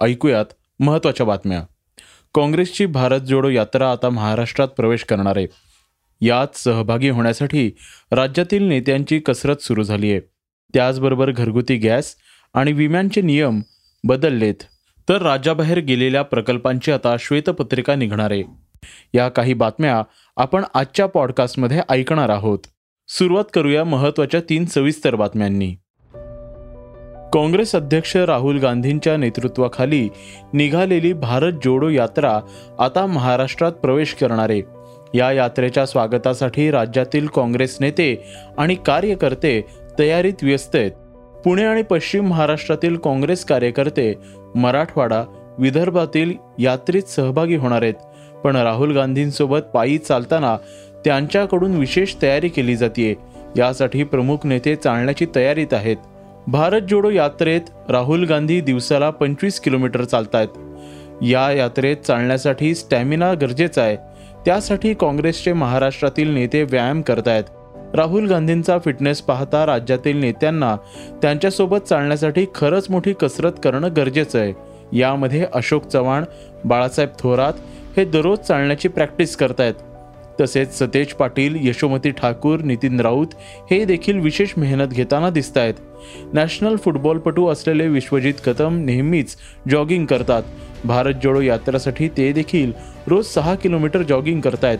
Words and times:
ऐकूयात 0.00 0.44
महत्त्वाच्या 0.80 1.26
बातम्या. 1.26 1.62
काँग्रेसची 2.34 2.86
भारत 2.86 3.20
जोडो 3.20 3.48
यात्रा 3.48 3.92
आता 3.92 4.10
महाराष्ट्रात 4.10 4.68
प्रवेश 4.68 5.04
करणार 5.04 5.36
आहे. 5.36 5.46
यात 6.20 6.56
सहभागी 6.56 7.08
होण्यासाठी 7.08 7.72
राज्यातील 8.12 8.62
नेत्यांची 8.62 9.18
कसरत 9.18 9.56
सुरू 9.56 9.82
झाली 9.82 10.10
आहे 10.10 10.20
त्याचबरोबर 10.74 11.30
घरगुती 11.30 11.76
गॅस 11.76 12.14
आणि 12.54 12.72
विम्यांचे 12.72 13.20
नियम 13.20 13.60
बदललेत. 14.04 14.54
तर 15.08 15.22
राज्याबाहेर 15.22 15.78
गेलेल्या 15.78 16.22
प्रकल्पांची 16.22 16.92
आता 16.92 17.16
श्वेतपत्रिका 17.18 17.94
निघणार 17.94 18.30
आहे. 18.30 18.42
या 19.14 19.28
काही 19.28 19.54
बातम्या 19.54 20.02
आपण 20.36 20.64
आजच्या 20.74 21.06
पॉडकास्टमध्ये 21.06 21.80
ऐकणार 21.88 22.28
आहोत. 22.28 22.58
सुरुवात 23.08 23.44
करूया 23.54 23.84
महत्त्वाच्या 23.84 24.40
तीन 24.40 24.64
सविस्तर 24.64 25.14
बातम्यांनी. 25.14 25.76
काँग्रेस 27.32 27.74
अध्यक्ष 27.74 28.16
राहुल 28.16 28.58
गांधींच्या 28.58 29.16
नेतृत्वाखाली 29.16 30.08
निघालेली 30.52 31.12
भारत 31.12 31.52
जोडो 31.64 31.88
यात्रा 31.88 32.40
आता 32.78 33.04
महाराष्ट्रात 33.06 33.72
प्रवेश 33.72 34.14
करणार 34.14 34.50
आहे. 34.50 34.62
या 35.14 35.30
यात्रेच्या 35.32 35.86
स्वागतासाठी 35.86 36.70
राज्यातील 36.70 37.26
काँग्रेस 37.26 37.76
नेते 37.80 38.14
आणि 38.58 38.74
कार्यकर्ते 38.74 39.64
तयारीत 39.98 40.42
व्यस्त 40.42 40.76
आहेत. 40.76 40.90
पुणे 41.44 41.64
आणि 41.64 41.82
पश्चिम 41.82 42.26
महाराष्ट्रातील 42.28 42.96
काँग्रेस 42.96 43.44
कार्यकर्ते 43.44 44.14
मराठवाडा 44.54 45.22
विदर्भातील 45.58 46.34
यात्रेत 46.58 47.02
सहभागी 47.02 47.56
होणार 47.56 47.82
आहेत. 47.82 47.94
पण 48.44 48.56
राहुल 48.56 48.94
गांधींसोबत 48.94 49.70
पायी 49.74 49.98
चालताना 49.98 50.56
त्यांच्याकडून 51.04 51.76
विशेष 51.76 52.14
तयारी 52.22 52.48
केली 52.48 52.76
जाते 52.76 53.14
यासाठी 53.56 54.04
प्रमुख 54.04 54.46
नेते 54.46 54.76
चालण्याची 54.76 55.26
तयारीत 55.36 55.74
आहेत. 55.74 55.96
भारत 56.50 56.80
जोडो 56.88 57.10
यात्रेत 57.10 57.60
राहुल 57.90 58.24
गांधी 58.24 58.60
दिवसाला 58.60 59.10
पंचवीस 59.10 59.60
किलोमीटर 59.60 60.04
चालतायत. 60.04 60.48
या 61.22 61.52
यात्रेत 61.52 61.96
चालण्यासाठी 61.96 62.74
स्टॅमिना 62.74 63.34
गरजेचा 63.34 63.82
आहे. 63.82 63.96
त्यासाठी 64.46 64.94
काँग्रेसचे 64.94 65.52
महाराष्ट्रातील 65.52 66.34
नेते 66.34 66.62
व्यायाम 66.62 67.02
करतायत. 67.02 67.44
राहुल 67.94 68.28
गांधींचा 68.28 68.78
फिटनेस 68.78 69.20
पाहता 69.20 69.66
राज्यातील 69.66 70.16
नेत्यांना 70.16 70.76
त्यांच्यासोबत 71.22 71.78
चालण्यासाठी 71.78 72.46
खरंच 72.54 72.86
मोठी 72.90 73.12
कसरत 73.12 73.52
करणं 73.64 73.88
गरजेचं 73.96 74.40
आहे. 74.40 74.52
यामध्ये 74.92 75.46
अशोक 75.54 75.86
चव्हाण 75.86 76.24
बाळासाहेब 76.64 77.10
थोरात 77.18 77.52
हे 77.96 78.04
दररोज 78.04 78.38
चालण्याची 78.38 78.88
प्रॅक्टिस 78.88 79.36
करतायत. 79.36 79.74
तसेच 80.40 80.78
सतेज 80.78 81.12
पाटील 81.12 81.56
यशोमती 81.68 82.10
ठाकूर 82.10 82.60
नितीन 82.60 83.00
राऊत 83.00 83.34
हे 83.70 83.84
देखील 83.84 84.18
विशेष 84.18 84.52
मेहनत 84.56 84.88
घेताना 84.88 85.30
दिसत 85.30 85.58
आहेत 85.58 85.74
नॅशनल 86.34 86.76
फुटबॉलपटू 86.76 87.46
असलेले 87.46 87.86
विश्वजित 87.88 88.34
कदम 88.46 88.76
नेहमीच 88.84 89.36
जॉगिंग 89.70 90.06
करतात. 90.06 90.42
भारत 90.84 91.14
जोडो 91.22 91.40
यात्रेसाठी 91.40 92.08
ते 92.08 92.32
देखील 92.32 92.72
रोज 93.06 93.26
सहा 93.26 93.54
किलोमीटर 93.54 94.02
जॉगिंग 94.02 94.40
करतायत. 94.40 94.78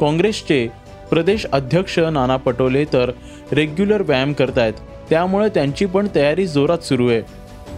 काँग्रेसचे 0.00 0.66
प्रदेश 1.10 1.46
अध्यक्ष 1.52 1.98
नाना 1.98 2.36
पटोले 2.36 2.84
तर 2.84 3.10
रेग्युलर 3.52 4.02
व्यायाम 4.02 4.32
करतायत. 4.32 4.72
त्यामुळे 5.10 5.48
त्यांची 5.48 5.86
पण 5.86 6.06
तयारी 6.14 6.46
जोरात 6.46 6.78
सुरू 6.78 7.08
आहे. 7.08 7.22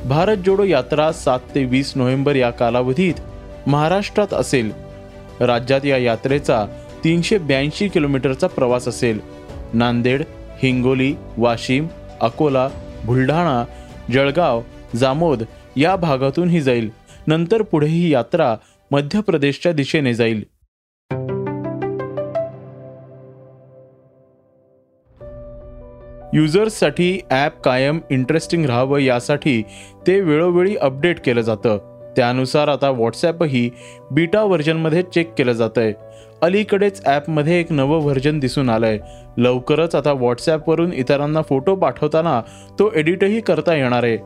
भारत 0.09 0.37
जोडो 0.37 0.65
यात्रा 0.65 1.11
सात 1.13 1.41
ते 1.55 1.65
वीस 1.65 1.93
नोव्हेंबर 1.97 2.37
या 2.37 2.51
कालावधीत 2.51 3.15
महाराष्ट्रात 3.67 4.35
असेल. 4.35 4.71
राज्यात 5.41 5.85
या 5.85 5.97
यात्रेचा 5.97 6.67
तीनशे 7.05 7.39
ब्याऐंशी 7.39 7.89
किलोमीटरचा 7.89 8.47
प्रवास 8.47 8.89
असेल. 8.89 9.21
नांदेड 9.75 10.23
हिंगोली 10.63 11.15
वाशिम 11.39 11.87
अकोला 12.21 12.69
बुलढाणा 13.05 13.65
जळगाव 14.13 14.63
जामोद 14.97 15.43
या 15.77 15.97
भागातून 15.97 16.49
ही 16.49 16.61
जाईल. 16.61 16.91
नंतर 17.27 17.63
पुढे 17.63 17.87
ही 17.87 18.13
यात्रा 18.13 18.57
मध्य 18.91 19.21
प्रदेशच्या 19.21 19.73
दिशेने 19.73 20.15
जाईल. 20.15 20.45
युजर्ससाठी 26.35 27.21
ॲप 27.31 27.61
कायम 27.61 27.99
इंटरेस्टिंग 28.11 28.65
राहावं 28.65 28.99
यासाठी 28.99 29.63
ते 30.07 30.21
वेळोवेळी 30.21 30.77
अपडेट 30.77 31.21
केलं 31.21 31.41
जातं. 31.41 31.79
त्यानुसार 32.17 32.69
आता 32.69 32.91
व्हॉट्सॲपही 32.91 33.71
बीटा 34.11 34.43
व्हर्जनमध्ये 34.43 35.03
चेक 35.03 35.33
केलं 35.39 35.53
जातं 35.53 35.81
आहे 35.81 35.93
अलीकडेच 36.45 37.01
ॲपमध्ये 37.07 37.59
एक 37.61 37.71
नवं 37.73 38.01
व्हर्जन 38.03 38.39
दिसून 38.39 38.69
आलंय. 38.69 38.99
लवकरच 39.37 39.95
आता 39.95 40.13
व्हॉट्सॲपवरून 40.13 40.93
इतरांना 40.93 41.43
फोटो 41.43 41.75
पाठवताना 41.75 42.41
तो 42.79 42.91
एडिटही 42.95 43.41
करता 43.41 43.75
येणार 43.75 44.05
आहे. 44.05 44.17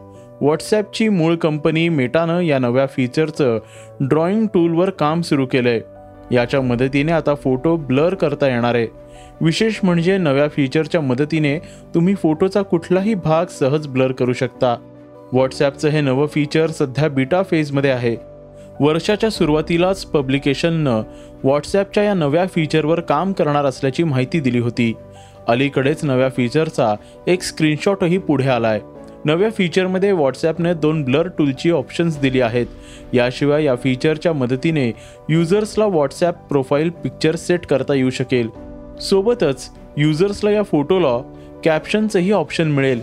व्हॉट्सॲपची 0.40 1.08
मूळ 1.08 1.34
कंपनी 1.34 1.88
मेटानं 1.88 2.40
या 2.40 2.58
नव्या 2.58 2.86
फीचरचं 2.86 3.58
ड्रॉइंग 4.00 4.46
टूलवर 4.46 4.90
काम 4.90 5.20
सुरू 5.20 5.46
केलंय. 5.46 5.80
याच्या 6.32 6.60
मदतीने 6.60 7.12
आता 7.12 7.34
फोटो 7.34 7.76
ब्लर 7.76 8.14
करता 8.14 8.48
येणार 8.48 8.74
आहे. 8.74 8.86
विशेष 9.40 9.78
म्हणजे 9.82 10.16
नव्या 10.18 10.48
फीचरच्या 10.48 11.00
मदतीने 11.00 11.58
तुम्ही 11.94 12.14
फोटोचा 12.14 12.62
कुठलाही 12.62 13.14
भाग 13.14 13.46
सहज 13.46 13.86
ब्लर 13.86 14.12
करू 14.12 14.32
शकता. 14.32 14.76
व्हॉट्सॲपचं 15.32 15.88
हे 15.88 16.00
नवं 16.00 16.26
फीचर 16.26 16.70
सध्या 16.70 17.08
बीटा 17.08 17.42
फेजमध्ये 17.42 17.90
आहे. 17.90 18.16
वर्षाच्या 18.80 19.30
सुरुवातीलाच 19.30 20.04
पब्लिकेशननं 20.04 21.02
व्हॉट्सॲपच्या 21.44 22.02
या 22.02 22.14
नव्या 22.14 22.46
फीचरवर 22.46 23.00
काम 23.00 23.32
करणार 23.32 23.64
असल्याची 23.64 24.02
माहिती 24.02 24.40
दिली 24.40 24.58
होती. 24.58 24.92
अलीकडेच 25.48 26.04
नव्या 26.04 26.28
फीचरचा 26.28 26.94
एक 27.26 27.42
स्क्रीनशॉटही 27.42 28.18
पुढे 28.18 28.48
आलाय. 28.48 28.80
नव्या 29.24 29.50
फीचरमध्ये 29.50 30.12
व्हॉट्सॲपने 30.12 30.74
दोन 30.74 31.02
ब्लर 31.04 31.28
टूलची 31.28 31.70
ऑप्शन्स 31.70 32.18
दिली 32.20 32.40
आहेत. 32.40 32.66
याशिवाय 33.12 33.64
या 33.64 33.74
फीचरच्या 33.76 34.32
मदतीने 34.32 34.92
युजर्सला 35.30 35.86
व्हॉट्सॲप 35.86 36.46
प्रोफाईल 36.48 36.90
पिक्चर 36.90 37.36
सेट 37.36 37.66
करता 37.66 37.94
येऊ 37.94 38.10
शकेल. 38.10 38.48
सोबतच 39.00 39.68
युजर्सला 39.96 40.50
या 40.50 40.62
फोटोला 40.62 41.18
कॅप्शनचंही 41.64 42.32
ऑप्शन 42.32 42.70
मिळेल. 42.70 43.00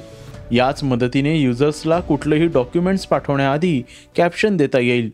याच 0.51 0.83
मदतीने 0.83 1.35
युजर्सला 1.35 1.99
कुठलंही 1.99 2.47
डॉक्युमेंट्स 2.47 3.05
पाठवण्याआधी 3.05 3.81
कॅप्शन 4.15 4.57
देता 4.57 4.79
येईल. 4.79 5.09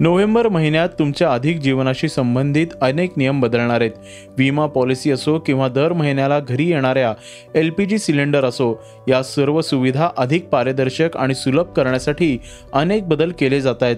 नोव्हेंबर 0.00 0.48
महिन्यात 0.48 0.88
तुमच्या 0.98 1.32
अधिक 1.32 1.58
जीवनाशी 1.58 2.08
संबंधित 2.08 2.66
अनेक 2.80 3.12
नियम 3.16 3.40
बदलणार 3.40 3.80
आहेत. 3.80 3.90
विमा 4.38 4.66
पॉलिसी 4.66 5.10
असो 5.10 5.38
किंवा 5.38 5.68
दर 5.68 5.92
महिन्याला 5.92 6.40
घरी 6.40 6.70
येणाऱ्या 6.70 7.14
एल 7.54 7.70
पी 7.70 7.84
जी 7.84 7.98
सिलेंडर 7.98 8.44
असो 8.44 8.82
या 9.08 9.22
सर्व 9.22 9.60
सुविधा 9.60 10.08
अधिक 10.16 10.48
पारदर्शक 10.48 11.16
आणि 11.16 11.34
सुलभ 11.34 11.72
करण्यासाठी 11.72 12.38
अनेक 12.72 13.08
बदल 13.08 13.32
केले 13.40 13.60
जात 13.60 13.82
आहेत. 13.82 13.96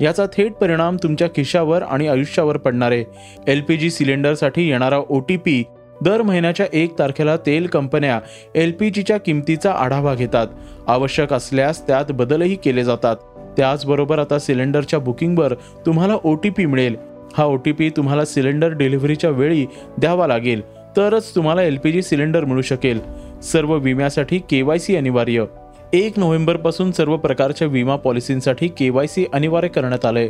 याचा 0.00 0.26
थेट 0.26 0.52
परिणाम 0.52 0.96
तुमच्या 1.02 1.28
खिशावर 1.28 1.82
आणि 1.82 2.08
आयुष्यावर 2.08 2.56
पडणार 2.56 2.92
आहे. 2.92 3.04
एल 3.46 3.60
पी 3.60 3.76
जी 3.76 3.90
सिलेंडरसाठी 3.90 4.70
येणारा 4.70 4.98
ओ 4.98 5.20
टी 5.20 5.36
पी 5.36 5.62
दर 6.02 6.22
महिन्याच्या 6.22 6.66
एक 6.72 6.98
तारखेला 6.98 7.36
तेल 7.36 7.66
कंपन्या 7.66 8.20
एल 8.54 8.72
पी 8.80 8.90
जीच्या 8.90 9.18
किमतीचा 9.18 9.72
आढावा 9.72 10.14
घेतात. 10.14 10.46
आवश्यक 10.86 11.32
असल्यास 11.32 11.86
त्यात 11.86 12.12
बदलही 12.12 12.54
केले 12.54 12.84
जातात. 12.84 13.16
त्याचबरोबर 13.56 14.18
आता 14.18 14.38
सिलेंडरच्या 14.38 14.98
बुकिंगवर 14.98 15.54
तुम्हाला 15.86 16.14
ओ 16.24 16.34
टी 16.34 16.50
पी 16.50 16.66
मिळेल. 16.66 16.96
हा 17.38 17.44
ओ 17.44 17.56
टी 17.56 17.72
पी 17.72 17.90
तुम्हाला 17.90 18.24
सिलेंडर 18.24 18.68
डिलिव्हरीच्या 18.68 19.30
वेळी 19.30 19.66
द्यावा 19.98 20.26
लागेल. 20.26 20.60
तरच 20.96 21.34
तुम्हाला 21.34 21.62
एल 21.62 21.78
पी 21.84 21.92
जी 21.92 22.02
सिलेंडर 22.02 22.44
मिळू 22.44 22.62
शकेल. 22.62 23.00
सर्व 23.42 23.76
विम्यासाठी 23.76 24.38
के 24.38 24.62
वाय 24.62 24.78
सी 24.78 24.96
अनिवार्य. 24.96 25.44
एक 25.92 26.18
नोव्हेंबरपासून 26.18 26.92
सर्व 26.92 27.16
प्रकारच्या 27.16 27.68
विमा 27.68 27.96
पॉलिसींसाठी 27.96 28.68
के 28.68 28.90
वाय 28.90 29.06
सी 29.06 29.24
अनिवार्य 29.32 29.68
करण्यात 29.68 30.04
आलंय. 30.04 30.28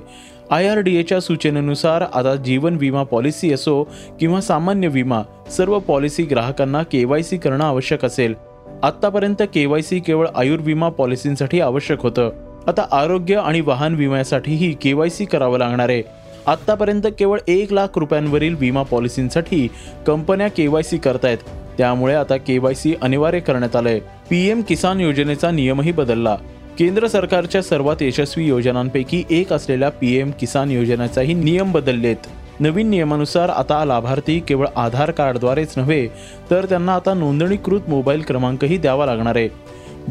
आय 0.50 0.68
आर 0.68 0.78
डी 0.78 0.96
एच्या 0.96 1.20
सूचनेनुसार 1.20 2.04
आता 2.14 2.34
जीवन 2.34 2.76
विमा 2.80 3.02
पॉलिसी 3.02 3.52
असो 3.52 3.84
किंवा 4.20 4.40
सामान्य 4.40 4.88
विमा 4.88 5.22
सर्व 5.50 5.78
पॉलिसी 5.78 6.22
ग्राहकांना 6.22 6.82
के 6.82 7.04
वाय 7.04 7.22
सी 7.22 7.36
करणं 7.36 7.64
आवश्यक 7.64 8.04
असेल. 8.04 8.34
आत्तापर्यंत 8.82 9.42
के 9.54 9.66
वाय 9.66 9.82
सी 9.82 9.98
केवळ 9.98 10.26
आयुर्विमा 10.34 10.88
पॉलिसींसाठी 10.88 11.60
आवश्यक 11.60 12.00
होतं. 12.00 12.30
आता 12.68 12.86
आरोग्य 12.92 13.36
आणि 13.36 13.60
वाहन 13.60 13.94
विम्यासाठीही 13.94 14.72
के 14.72 14.92
वाय 14.92 15.08
सी 15.08 15.24
करावं 15.24 15.58
लागणार 15.58 15.88
आहे. 15.88 16.02
आत्तापर्यंत 16.46 17.02
केवळ 17.18 17.38
एक 17.48 17.72
लाख 17.72 17.86
रुपयांवरील 17.96 18.54
विमा 18.54 18.82
पॉलिसींसाठी 18.82 19.68
कंपन्या 20.06 20.48
के 20.48 20.66
वाय 20.66 20.82
सी 20.82 20.96
करतायत. 20.96 21.38
त्यामुळे 21.78 22.14
आता 22.14 22.36
के 22.36 22.58
वाय 22.58 22.74
सी 22.74 22.94
अनिवार्य 23.02 23.40
करण्यात 23.40 23.76
आलंय. 23.76 23.98
पीएम 23.98 24.60
किसान 24.60 25.00
योजनेचा 25.00 25.50
नियमही 25.50 25.92
बदलला. 25.92 26.36
केंद्र 26.78 27.06
सरकारच्या 27.06 27.62
सर्वात 27.62 28.02
यशस्वी 28.02 28.46
योजनांपैकी 28.46 29.24
एक 29.30 29.52
असलेल्या 29.52 29.88
पीएम 29.88 30.30
किसान 30.30 30.70
योजनेचाही 30.70 31.34
नियम 31.34 31.72
बदललेत. 31.72 32.16
नवीन 32.60 32.88
नियमानुसार 32.88 33.48
आता 33.48 33.84
लाभार्थी 33.84 34.40
केवळ 34.40 34.66
आधार 34.76 35.10
कार्डद्वारेच 35.10 35.74
नव्हे 35.76 36.08
तर 36.50 36.64
त्यांना 36.64 36.94
आता 36.94 37.14
नोंदणीकृत 37.14 37.80
मोबाईल 37.88 38.22
क्रमांकही 38.22 38.76
द्यावा 38.76 39.06
लागणार 39.06 39.36
आहे. 39.36 39.48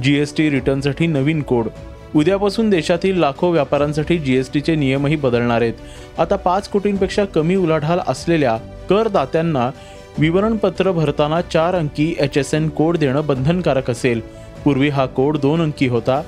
जीएसटी 0.04 0.50
रिटर्नसाठी 0.50 1.08
नवीन 1.08 1.42
कोड. 1.42 1.68
उद्यापासून 2.16 2.70
देशातील 2.70 3.20
लाखो 3.20 3.52
व्यापाऱ्यांसाठी 3.52 4.18
जीएसटीचे 4.18 4.76
नियमही 4.76 5.16
बदलणार 5.16 5.62
आहेत. 5.62 5.74
आता 6.18 6.36
पाच 6.36 6.70
कोटींपेक्षा 6.70 7.26
कमी 7.26 7.56
उलाढाल 7.56 8.00
असलेल्या 8.08 8.58
करदात्यांना 8.90 9.72
विवरणपत्र 10.18 10.92
भरताना 10.92 11.42
चार 11.42 11.76
अंकी 11.76 12.16
एच 12.20 12.38
एस 12.38 12.54
एन 12.54 12.70
कोड 12.70 12.98
देणं 12.98 13.26
बंधनकारक 13.26 13.90
असेल. 13.92 14.22
पूर्वी 14.66 14.90
हा 14.90 15.06
कोड 15.06 15.38
दोन 15.38 15.62
अंकी 15.62 15.88
होता. 15.88 16.22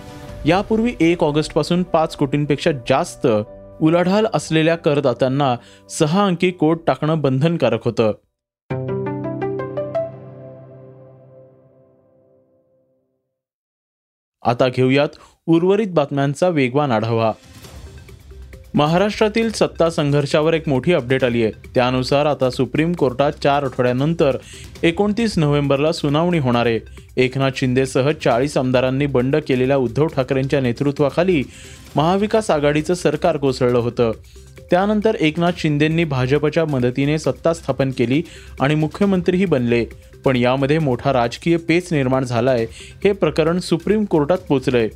यापूर्वी 0.45 0.93
एक 0.99 1.23
ऑगस्टपासून 1.23 1.83
पाच 1.83 2.15
कोटींपेक्षा 2.15 2.71
जास्त 2.71 3.27
उलाढाल 3.81 4.25
असलेल्या 4.33 4.75
करदात्यांना 4.75 5.55
सहा 5.89 6.25
अंकी 6.25 6.51
कोड 6.51 6.77
टाकणं 6.87 7.21
बंधनकारक 7.21 7.85
होतं. 7.85 8.11
आता 14.45 14.67
घेऊयात 14.67 15.07
उर्वरित 15.45 15.87
बातम्यांचा 15.87 16.49
वेगवान 16.49 16.91
आढावा. 16.91 17.31
महाराष्ट्रातील 18.73 19.51
सत्ता 19.51 19.89
संघर्षावर 19.89 20.53
एक 20.53 20.69
मोठी 20.69 20.93
अपडेट 20.93 21.23
आली 21.23 21.43
आहे. 21.43 21.51
त्यानुसार 21.75 22.25
आता 22.25 22.49
सुप्रीम 22.49 22.93
कोर्टात 22.93 23.31
चार 23.43 23.63
आठवड्यानंतर 23.63 24.37
एकोणतीस 24.83 25.37
नोव्हेंबरला 25.37 25.91
सुनावणी 25.91 26.39
होणार 26.39 26.65
आहे. 26.65 26.79
एकनाथ 27.17 27.51
शिंदेसह 27.55 28.11
चाळीस 28.11 28.57
आमदारांनी 28.57 29.05
बंड 29.05 29.35
केलेल्या 29.35 29.77
उद्धव 29.77 30.07
ठाकरेंच्या 30.07 30.61
नेतृत्वाखाली 30.61 31.43
महाविकास 31.95 32.51
आघाडीचं 32.51 32.93
सरकार 32.93 33.37
कोसळलं 33.37 33.77
होतं. 33.77 34.11
त्यानंतर 34.71 35.15
एकनाथ 35.15 35.51
शिंदेंनी 35.57 36.03
भाजपच्या 36.03 36.65
मदतीने 36.65 37.19
सत्ता 37.19 37.53
स्थापन 37.53 37.91
केली 37.91 38.21
आणि 38.59 38.75
मुख्यमंत्रीही 38.75 39.45
बनले. 39.45 39.85
पण 40.25 40.35
यामध्ये 40.35 40.79
मोठा 40.79 41.13
राजकीय 41.13 41.57
पेच 41.57 41.91
निर्माण 41.93 42.23
झालाय 42.23 42.65
हे 43.03 43.11
प्रकरण 43.11 43.59
सुप्रीम 43.59 44.05
कोर्टात 44.05 44.37
पोचलंय 44.37 44.87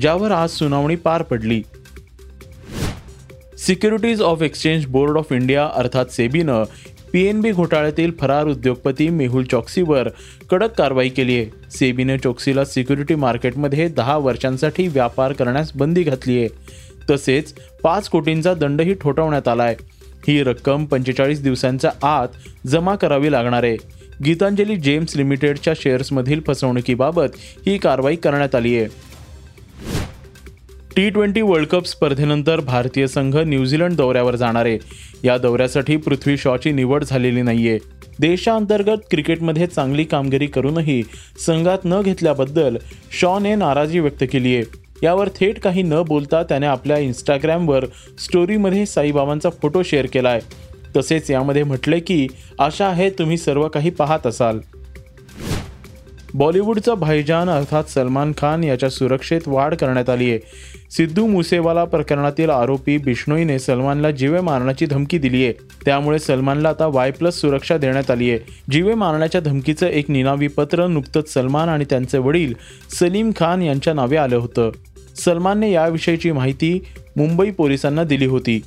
ज्यावर 0.00 0.30
आज 0.30 0.50
सुनावणी 0.50 0.96
पार 0.96 1.22
पडली. 1.22 1.62
Securities 3.58 4.22
of 4.22 4.42
exchange 4.42 4.86
board 4.86 5.18
of 5.18 5.32
India 5.32 5.68
अर्थात 5.74 6.06
सेबीनं 6.06 6.64
पी 7.12 7.24
एन 7.26 7.40
बी 7.40 7.50
घोटाळ्यातील 7.52 8.12
फरार 8.20 8.46
उद्योगपती 8.46 9.08
मेहुल 9.08 9.44
चौकसीवर 9.44 10.08
कडक 10.50 10.72
कारवाई 10.78 11.08
केली 11.08 11.36
आहे. 11.38 11.70
सेबीने 11.70 12.18
चौकसीला 12.18 12.64
सिक्युरिटी 12.64 13.14
मार्केटमध्ये 13.14 13.88
दहा 13.88 14.16
वर्षांसाठी 14.16 14.88
व्यापार 14.88 15.32
करण्यास 15.32 15.72
बंदी 15.74 16.02
घातली 16.02 16.38
आहे. 16.38 16.48
तसेच 17.10 17.54
पाच 17.82 18.08
कोटींचा 18.08 18.54
दंडही 18.54 18.94
ठोठावण्यात 18.94 19.48
आला 19.48 19.62
आहे 19.62 19.76
ही 20.28 20.42
रक्कम 20.42 20.84
पंचेचाळीस 20.84 21.42
दिवसांच्या 21.42 21.90
आत 22.08 22.66
जमा 22.66 22.94
करावी 22.96 23.32
लागणार 23.32 23.62
आहे. 23.62 23.76
गीतांजली 24.24 24.76
जेम्स 24.76 25.16
लिमिटेडच्या 25.16 25.74
शेअर्समधील 25.76 26.40
फसवणुकीबाबत 26.46 27.36
ही 27.66 27.78
कारवाई 27.78 28.16
करण्यात 28.16 28.54
आली 28.54 28.78
आहे. 28.78 28.86
टी 30.96 31.10
ट्वेंटी 31.10 31.42
वर्ल्ड 31.42 31.68
कप 31.68 31.84
स्पर्धेनंतर 31.86 32.60
भारतीय 32.60 33.06
संघ 33.06 33.36
न्यूझीलंड 33.36 33.96
दौऱ्यावर 33.96 34.36
जाणार 34.36 34.66
आहे. 34.66 34.78
या 35.24 35.38
दौऱ्यासाठी 35.38 35.96
पृथ्वी 35.96 36.36
शॉची 36.36 36.72
निवड 36.72 37.04
झालेली 37.04 37.42
नाहीये. 37.42 37.78
देशांतर्गत 38.18 38.98
क्रिकेटमध्ये 39.10 39.66
चांगली 39.66 40.04
कामगिरी 40.04 40.46
करूनही 40.46 41.02
संघात 41.46 41.78
न 41.84 42.00
घेतल्याबद्दल 42.02 42.76
शॉने 43.20 43.54
नाराजी 43.54 44.00
व्यक्त 44.00 44.24
केली 44.32 44.56
आहे. 44.56 44.64
यावर 45.02 45.28
थेट 45.28 45.58
काही 45.58 45.82
न 45.82 46.02
बोलता 46.08 46.42
त्याने 46.42 46.66
आपल्या 46.66 46.98
इंस्टाग्रामवर 46.98 47.84
स्टोरीमध्ये 48.18 48.86
साईबाबांचा 48.86 49.50
फोटो 49.50 49.82
शेअर 49.82 50.06
केला 50.06 50.28
आहे 50.28 50.40
तसेच 50.96 51.30
यामध्ये 51.30 51.62
म्हटले 51.64 52.00
की 52.00 52.26
आशा 52.58 52.86
आहे 52.86 53.10
तुम्ही 53.10 53.36
सर्व 53.36 53.68
काही 53.68 53.90
पाहत 53.90 54.26
असाल. 54.26 54.58
बॉलिवूडचा 56.34 56.94
भाईजान 56.94 57.50
अर्थात 57.50 57.84
सलमान 57.84 58.32
खान 58.38 58.64
याच्या 58.64 58.90
सुरक्षेत 58.90 59.40
वाढ 59.46 59.74
करण्यात 59.74 60.10
आली 60.10 60.30
आहे. 60.30 60.40
सिद्धू 60.90 61.26
मुसेवाला 61.26 61.84
प्रकरणातील 61.84 62.50
आरोपी 62.50 62.98
बिष्णोईने 62.98 63.58
सलमानला 63.58 64.10
जीवे 64.10 64.40
मारण्याची 64.40 64.86
धमकी 64.86 65.18
दिली 65.18 65.44
आहे. 65.44 65.52
त्यामुळे 65.84 66.18
सलमानला 66.18 66.68
आता 66.68 66.86
वाय 66.86 67.10
प्लस 67.10 67.40
सुरक्षा 67.40 67.76
देण्यात 67.76 68.10
आली 68.10 68.30
आहे. 68.30 68.38
जीवे 68.70 68.94
मारण्याच्या 68.94 69.40
धमकीचं 69.40 69.86
एक 69.86 70.10
निनावी 70.10 70.48
पत्र 70.48 70.86
नुकतंच 70.86 71.34
सलमान 71.34 71.68
आणि 71.68 71.84
त्यांचे 71.84 72.18
वडील 72.18 72.54
सलीम 72.90 73.30
खान 73.36 73.62
यांच्या 73.62 73.94
नावे 73.94 74.16
आलं 74.16 74.36
होतं. 74.36 74.70
सलमानने 75.16 75.72
याविषयीची 75.72 76.32
माहिती 76.32 76.84
मुंबई 77.16 77.50
पोलिसांना 77.50 78.04
दिली 78.04 78.26
होती. 78.26 78.62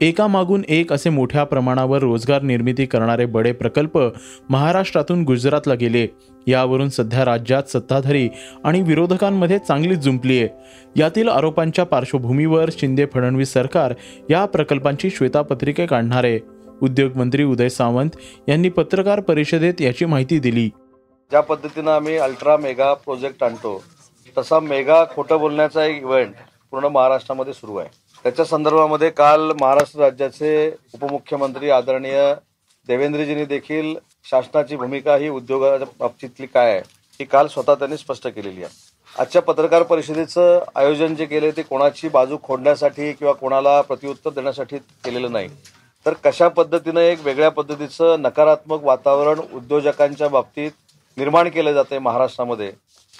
एकामागून 0.00 0.62
एक 0.68 0.92
असे 0.92 1.10
मोठ्या 1.10 1.42
प्रमाणावर 1.44 1.98
रोजगार 1.98 2.42
निर्मिती 2.42 2.84
करणारे 2.86 3.24
बडे 3.26 3.52
प्रकल्प 3.52 3.98
महाराष्ट्रातून 4.50 5.24
गुजरातला 5.24 5.74
गेले. 5.74 6.06
यावरून 6.46 6.88
सध्या 6.88 7.24
राज्यात 7.24 7.68
सत्ताधारी 7.68 8.28
आणि 8.64 8.80
विरोधकांमध्ये 8.82 9.58
चांगलीच 9.58 9.98
जुंपली 9.98 10.38
आहे. 10.38 10.48
यातील 10.96 11.28
आरोपांच्या 11.28 11.84
पार्श्वभूमीवर 11.84 12.70
शिंदे 12.72 13.06
फडणवीस 13.14 13.52
सरकार 13.52 13.94
या 14.30 14.44
प्रकल्पांची 14.44 15.10
श्वेतापत्रिके 15.10 15.86
काढणार 15.86 16.24
आहे. 16.24 16.38
उद्योगमंत्री 16.82 17.44
उदय 17.44 17.68
सावंत 17.68 18.10
यांनी 18.48 18.68
पत्रकार 18.68 19.20
परिषदेत 19.20 19.80
याची 19.80 20.04
माहिती 20.04 20.38
दिली. 20.38 20.68
ज्या 21.30 21.40
पद्धतीनं 21.40 21.90
आम्ही 21.90 22.16
अल्ट्रा 22.16 22.56
मेगा 22.56 22.92
प्रोजेक्ट 22.94 23.44
आणतो 23.44 23.82
तसा 24.38 24.60
मेगा 24.60 25.04
खोटं 25.04 25.38
बोलण्याचा 25.38 25.84
एक 25.84 26.02
इव्हेंट 26.02 26.32
पूर्ण 26.70 26.86
महाराष्ट्रामध्ये 26.86 27.52
सुरू 27.52 27.76
आहे. 27.76 27.88
त्याच्या 28.24 28.44
संदर्भामध्ये 28.44 29.10
काल 29.10 29.52
महाराष्ट्र 29.60 30.00
राज्याचे 30.00 30.70
उपमुख्यमंत्री 30.94 31.70
आदरणीय 31.70 32.34
देवेंद्रजींनी 32.88 33.44
देखील 33.44 33.94
शासनाची 34.30 34.76
भूमिका 34.76 35.16
ही 35.16 35.28
उद्योगाच्या 35.28 35.86
बाबतीतली 36.00 36.46
काय 36.46 36.70
आहे 36.70 36.80
ही 37.20 37.24
काल 37.24 37.46
स्वतः 37.46 37.74
त्यांनी 37.74 37.96
स्पष्ट 37.96 38.26
केलेली 38.26 38.62
आहे. 38.62 38.74
आजच्या 39.14 39.42
पत्रकार 39.42 39.82
परिषदेचं 39.82 40.64
आयोजन 40.74 41.14
जे 41.14 41.24
केले 41.26 41.50
ते 41.50 41.62
कोणाची 41.62 42.08
बाजू 42.08 42.36
खोडण्यासाठी 42.42 43.12
किंवा 43.12 43.32
कोणाला 43.32 43.80
प्रत्युत्तर 43.80 44.30
देण्यासाठी 44.30 44.78
केलेलं 44.78 45.32
नाही. 45.32 45.48
तर 46.06 46.14
कशा 46.24 46.48
पद्धतीनं 46.48 47.00
एक 47.00 47.24
वेगळ्या 47.24 47.50
पद्धतीचं 47.50 48.22
नकारात्मक 48.22 48.84
वातावरण 48.84 49.40
उद्योजकांच्या 49.52 50.28
बाबतीत 50.28 50.70
निर्माण 51.16 51.48
केलं 51.48 51.72
जाते 51.72 51.98
महाराष्ट्रामध्ये 51.98 52.70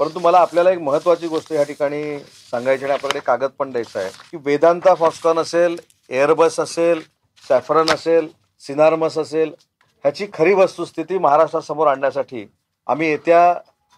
परंतु 0.01 0.21
मला 0.21 0.39
आपल्याला 0.39 0.71
एक 0.71 0.79
महत्वाची 0.79 1.27
गोष्ट 1.29 1.51
या 1.53 1.63
ठिकाणी 1.63 2.03
सांगायची 2.19 2.85
आणि 2.85 2.93
आपल्याकडे 2.93 3.21
कागद 3.21 3.51
पण 3.59 3.71
द्यायचा 3.71 3.99
आहे 4.01 4.11
की 4.31 4.37
वेदांता 4.45 4.95
फॉस्कॉन 4.95 5.39
असेल 5.39 5.77
एअरबस 6.11 6.59
असेल 6.61 7.01
सॅफरन 7.45 7.91
असेल 7.91 8.29
सिनार्मस 8.63 9.19
असेल 9.19 9.49
ह्याची 10.05 10.27
खरी 10.33 10.53
वस्तुस्थिती 10.55 11.19
महाराष्ट्रासमोर 11.19 11.87
आणण्यासाठी 11.87 12.45
आम्ही 12.87 13.09
येत्या 13.09 13.43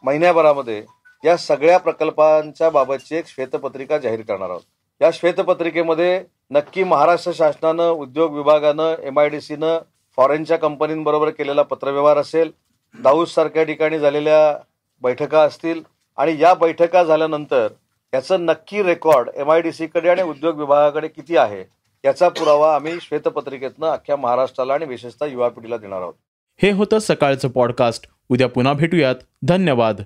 महिन्याभरामध्ये 0.04 0.82
या 1.24 1.36
सगळ्या 1.36 1.78
प्रकल्पांच्या 1.78 2.70
बाबतची 2.70 3.16
एक 3.16 3.26
श्वेतपत्रिका 3.26 3.98
जाहीर 3.98 4.20
करणार 4.22 4.50
आहोत. 4.50 4.60
या 5.00 5.10
श्वेतपत्रिकेमध्ये 5.12 6.22
नक्की 6.50 6.84
महाराष्ट्र 6.84 7.32
शासनानं 7.34 7.90
उद्योग 7.90 8.34
विभागानं 8.36 8.94
एम 9.02 9.18
आय 9.20 9.28
डी 9.28 9.40
सीनं 9.40 9.78
फॉरेनच्या 10.18 10.56
कंपनींबरोबर 10.58 11.30
केलेला 11.30 11.62
पत्रव्यवहार 11.62 12.18
असेल 12.18 12.50
दाऊस 12.94 13.34
सारख्या 13.34 13.64
ठिकाणी 13.64 13.98
झालेल्या 13.98 14.56
बैठका 15.02 15.40
असतील 15.42 15.80
आणि 16.16 16.36
या 16.40 16.54
बैठका 16.54 17.04
झाल्यानंतर 17.04 17.68
याचं 18.14 18.44
नक्की 18.44 18.82
रेकॉर्ड 18.82 19.28
एम 19.36 19.50
आय 19.50 19.60
डी 19.60 19.72
सीकडे 19.72 20.08
आणि 20.08 20.22
उद्योग 20.22 20.58
विभागाकडे 20.58 21.08
किती 21.08 21.36
आहे 21.36 21.64
याचा 22.04 22.28
पुरावा 22.28 22.74
आम्ही 22.74 22.92
श्वेतपत्रिकेतनं 23.02 23.86
अख्ख्या 23.86 24.16
महाराष्ट्राला 24.16 24.74
आणि 24.74 24.84
विशेषतः 24.84 25.26
युवा 25.26 25.48
पिढीला 25.48 25.76
देणार 25.76 26.00
आहोत. 26.00 26.14
हे 26.62 26.70
होतं 26.70 26.98
सकाळचं 26.98 27.48
पॉडकास्ट 27.48 28.06
उद्या 28.28 28.48
पुन्हा 28.48 28.72
भेटूयात. 28.72 29.14
धन्यवाद. 29.42 30.00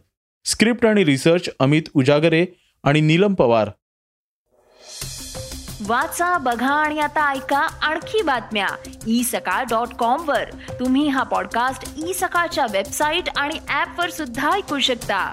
स्क्रिप्ट 0.44 0.86
आणि 0.86 1.04
रिसर्च 1.04 1.48
अमित 1.58 1.82
उजागरे 1.94 2.46
आणि 2.84 3.00
नीलम 3.00 3.34
पवार. 3.34 3.70
वाचा 5.86 6.38
बघा 6.38 6.72
आणि 6.72 7.00
आता 7.00 7.32
ऐका 7.32 7.58
आणखी 7.58 8.22
बातम्या. 8.22 8.66
ई 9.06 9.22
सकाळ 9.22 9.64
डॉट 9.64 9.94
कॉम 9.94 10.28
वर. 10.28 10.44
तुम्ही 10.80 11.08
हा 11.08 11.22
पॉडकास्ट 11.22 12.08
ई 12.08 12.12
सकाळच्या 12.12 12.66
वेबसाईट 12.72 13.24
आणि 13.36 13.54
ऍप 13.68 14.00
वर 14.00 14.10
सुद्धा 14.10 14.52
ऐकू 14.52 14.78
शकता. 14.78 15.32